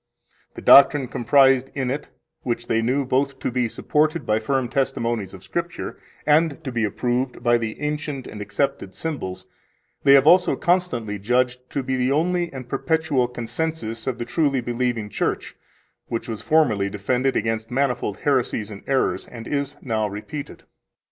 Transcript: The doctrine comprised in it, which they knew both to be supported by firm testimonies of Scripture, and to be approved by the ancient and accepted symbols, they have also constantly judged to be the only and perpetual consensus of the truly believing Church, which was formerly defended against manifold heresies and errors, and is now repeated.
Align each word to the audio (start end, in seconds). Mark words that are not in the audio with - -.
The 0.55 0.63
doctrine 0.63 1.07
comprised 1.07 1.69
in 1.75 1.91
it, 1.91 2.09
which 2.41 2.65
they 2.65 2.81
knew 2.81 3.05
both 3.05 3.37
to 3.37 3.51
be 3.51 3.67
supported 3.67 4.25
by 4.25 4.39
firm 4.39 4.67
testimonies 4.67 5.35
of 5.35 5.43
Scripture, 5.43 5.99
and 6.25 6.63
to 6.63 6.71
be 6.71 6.83
approved 6.83 7.43
by 7.43 7.59
the 7.59 7.79
ancient 7.79 8.25
and 8.25 8.41
accepted 8.41 8.95
symbols, 8.95 9.45
they 10.03 10.13
have 10.13 10.25
also 10.25 10.55
constantly 10.55 11.19
judged 11.19 11.69
to 11.69 11.83
be 11.83 11.97
the 11.97 12.11
only 12.11 12.51
and 12.51 12.67
perpetual 12.67 13.27
consensus 13.27 14.07
of 14.07 14.17
the 14.17 14.25
truly 14.25 14.59
believing 14.59 15.07
Church, 15.07 15.55
which 16.07 16.27
was 16.27 16.41
formerly 16.41 16.89
defended 16.89 17.35
against 17.35 17.69
manifold 17.69 18.21
heresies 18.21 18.71
and 18.71 18.81
errors, 18.87 19.27
and 19.27 19.47
is 19.47 19.75
now 19.83 20.07
repeated. 20.07 20.63